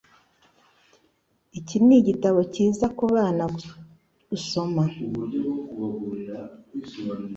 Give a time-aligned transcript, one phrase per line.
[1.59, 3.43] Iki nigitabo cyiza kubana
[4.29, 4.83] gusoma.